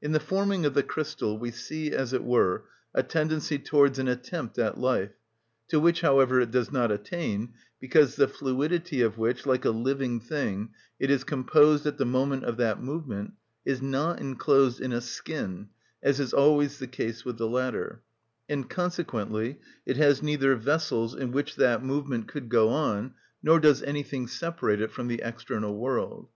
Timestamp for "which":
5.78-6.00, 9.18-9.44, 21.32-21.56